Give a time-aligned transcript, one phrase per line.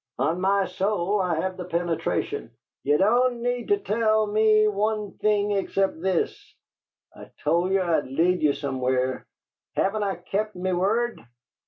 [0.17, 2.49] "On my soul I have the penetration!
[2.81, 6.55] Ye don't need to tell me one thing except this:
[7.15, 9.27] I told ye I'd lead ye somewhere;
[9.75, 11.23] haven't I kept me word?"